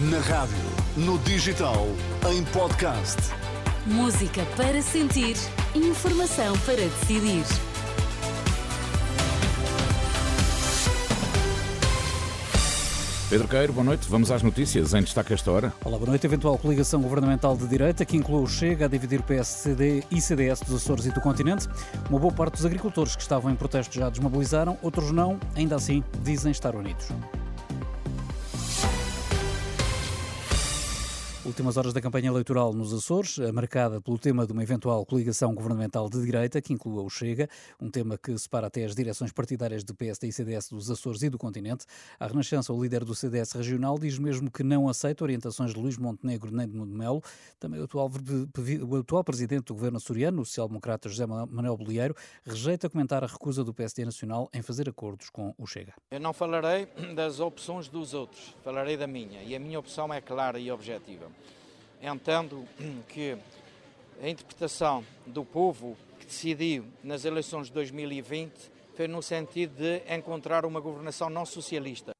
[0.00, 0.54] Na rádio,
[0.96, 1.88] no digital,
[2.30, 3.16] em podcast.
[3.84, 5.34] Música para sentir,
[5.74, 7.42] informação para decidir.
[13.28, 14.08] Pedro Queiro, boa noite.
[14.08, 15.72] Vamos às notícias em destaque esta hora.
[15.84, 16.24] Olá, boa noite.
[16.24, 20.76] Eventual coligação governamental de direita que inclui o Chega a dividir PSD e CDS dos
[20.76, 21.66] Açores e do continente.
[22.08, 26.04] Uma boa parte dos agricultores que estavam em protesto já desmobilizaram, outros não, ainda assim
[26.22, 27.08] dizem estar unidos.
[31.44, 36.10] Últimas horas da campanha eleitoral nos Açores, marcada pelo tema de uma eventual coligação governamental
[36.10, 37.48] de direita, que inclua o Chega,
[37.80, 41.30] um tema que separa até as direções partidárias do PSD e CDS dos Açores e
[41.30, 41.86] do continente.
[42.18, 45.96] A Renascença, o líder do CDS regional, diz mesmo que não aceita orientações de Luís
[45.96, 47.22] Montenegro nem de Nuno Melo.
[47.58, 48.10] Também o atual,
[48.88, 53.62] o atual presidente do governo açoriano, o social-democrata José Manuel Bolieiro, rejeita comentar a recusa
[53.62, 55.94] do PSD Nacional em fazer acordos com o Chega.
[56.10, 59.40] Eu não falarei das opções dos outros, falarei da minha.
[59.44, 61.28] E a minha opção é clara e objetiva
[62.02, 62.66] entendo
[63.08, 63.36] que
[64.22, 68.52] a interpretação do povo que decidiu nas eleições de 2020
[68.94, 72.10] foi no sentido de encontrar uma governação não socialista.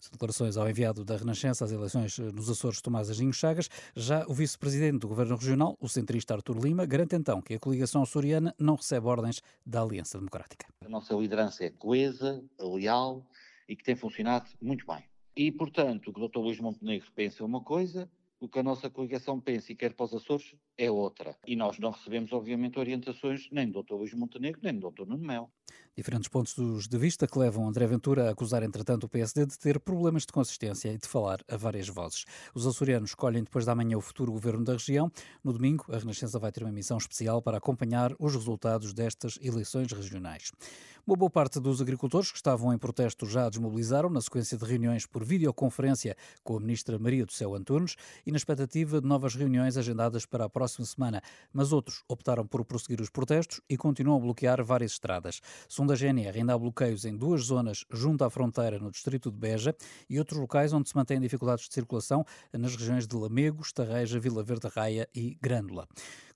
[0.00, 3.68] São declarações ao enviado da Renascença às eleições nos Açores, Tomás Aginho Chagas.
[3.96, 8.02] Já o vice-presidente do Governo Regional, o centrista Artur Lima, garante então que a coligação
[8.02, 10.66] açoriana não recebe ordens da Aliança Democrática.
[10.84, 13.26] A nossa liderança é coesa, leal
[13.68, 15.02] e que tem funcionado muito bem.
[15.36, 16.38] E, portanto, o que o Dr.
[16.38, 18.08] Luís Montenegro pensa uma coisa,
[18.40, 21.36] o que a nossa coligação pensa e quer para os Açores é outra.
[21.46, 23.94] E nós não recebemos, obviamente, orientações nem do Dr.
[23.94, 25.06] Luís Montenegro, nem do Dr.
[25.06, 25.50] Nuno Mel.
[25.98, 29.80] Diferentes pontos de vista que levam André Ventura a acusar, entretanto, o PSD de ter
[29.80, 32.24] problemas de consistência e de falar a várias vozes.
[32.54, 35.10] Os açorianos escolhem depois da manhã o futuro governo da região.
[35.42, 39.90] No domingo, a Renascença vai ter uma missão especial para acompanhar os resultados destas eleições
[39.90, 40.52] regionais.
[41.08, 45.06] Uma boa parte dos agricultores que estavam em protesto já desmobilizaram na sequência de reuniões
[45.06, 49.78] por videoconferência com a ministra Maria do Céu Antunes e na expectativa de novas reuniões
[49.78, 51.22] agendadas para a próxima semana.
[51.50, 55.40] Mas outros optaram por prosseguir os protestos e continuam a bloquear várias estradas.
[55.66, 59.38] Segundo a GNR, ainda há bloqueios em duas zonas junto à fronteira no distrito de
[59.38, 59.74] Beja
[60.08, 64.42] e outros locais onde se mantêm dificuldades de circulação nas regiões de Lamegos, Tarreja, Vila
[64.42, 65.86] Verde Raia e Grândola.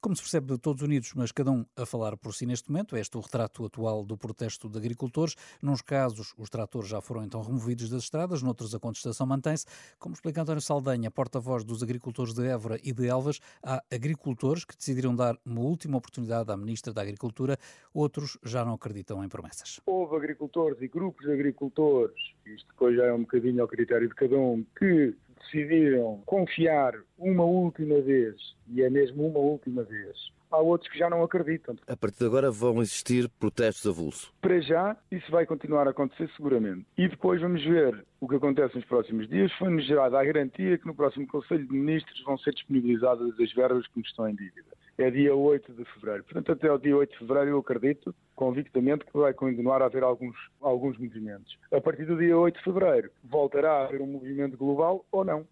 [0.03, 2.97] Como se percebe, todos unidos, mas cada um a falar por si neste momento.
[2.97, 5.37] Este é o retrato atual do protesto de agricultores.
[5.63, 9.65] Nos casos, os tratores já foram então removidos das estradas, noutros a contestação mantém-se.
[10.01, 14.77] Como explica António Saldanha, porta-voz dos agricultores de Évora e de Elvas, há agricultores que
[14.77, 17.57] decidiram dar uma última oportunidade à Ministra da Agricultura,
[17.95, 19.81] outros já não acreditam em promessas.
[19.87, 24.17] Houve agricultores e grupos de agricultores, isto depois já é um bocadinho ao critério de
[24.17, 28.37] cada um, que decidiram confiar uma última vez,
[28.69, 30.17] e é mesmo uma última vez,
[30.53, 31.77] há outros que já não acreditam.
[31.87, 34.33] A partir de agora vão existir protestos avulso?
[34.41, 36.87] Para já, isso vai continuar a acontecer seguramente.
[36.97, 39.53] E depois vamos ver o que acontece nos próximos dias.
[39.55, 43.87] Foi-nos gerada a garantia que no próximo Conselho de Ministros vão ser disponibilizadas as verbas
[43.87, 44.73] que nos estão em dívida.
[44.99, 46.25] É dia 8 de fevereiro.
[46.25, 50.03] Portanto, até o dia 8 de fevereiro eu acredito convictamente que vai continuar a haver
[50.03, 51.57] alguns, alguns movimentos.
[51.71, 55.47] A partir do dia 8 de fevereiro voltará a haver um movimento global ou não.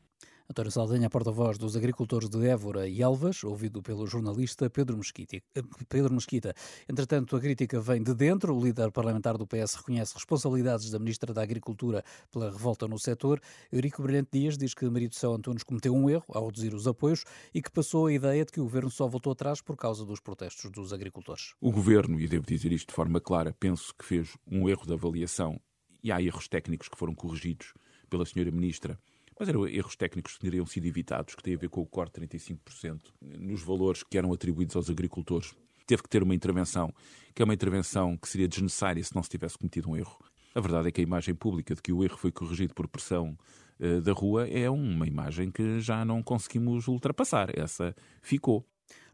[0.50, 5.40] António Saldanha, porta-voz dos agricultores de Évora e Elvas, ouvido pelo jornalista Pedro Mesquita.
[5.88, 6.52] Pedro Mesquita.
[6.88, 8.56] Entretanto, a crítica vem de dentro.
[8.56, 12.02] O líder parlamentar do PS reconhece responsabilidades da Ministra da Agricultura
[12.32, 13.40] pela revolta no setor.
[13.70, 17.24] Eurico Brilhante Dias diz que Marido Céu Antunes cometeu um erro ao reduzir os apoios
[17.54, 20.18] e que passou a ideia de que o governo só voltou atrás por causa dos
[20.18, 21.54] protestos dos agricultores.
[21.60, 24.94] O governo, e devo dizer isto de forma clara, penso que fez um erro de
[24.94, 25.60] avaliação
[26.02, 27.72] e há erros técnicos que foram corrigidos
[28.08, 28.98] pela senhora Ministra
[29.40, 32.20] mas eram erros técnicos que teriam sido evitados, que têm a ver com o corte
[32.20, 33.00] de 35%
[33.38, 35.54] nos valores que eram atribuídos aos agricultores.
[35.86, 36.92] Teve que ter uma intervenção,
[37.34, 40.18] que é uma intervenção que seria desnecessária se não se tivesse cometido um erro.
[40.54, 43.34] A verdade é que a imagem pública de que o erro foi corrigido por pressão
[43.80, 47.48] uh, da rua é uma imagem que já não conseguimos ultrapassar.
[47.58, 48.66] Essa ficou.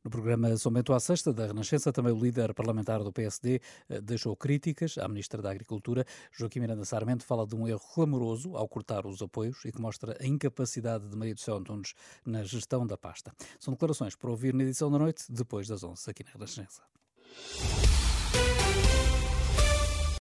[0.07, 4.01] No programa São Bento à Sexta da Renascença, também o líder parlamentar do PSD eh,
[4.01, 6.07] deixou críticas à Ministra da Agricultura.
[6.31, 10.17] Joaquim Miranda Sarmento fala de um erro clamoroso ao cortar os apoios e que mostra
[10.21, 11.93] a incapacidade de Maria do Céu Antunes
[12.25, 13.33] na gestão da pasta.
[13.59, 16.83] São declarações para ouvir na edição da noite, depois das 11, aqui na Renascença.